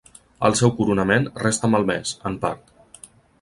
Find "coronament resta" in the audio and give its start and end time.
0.79-1.69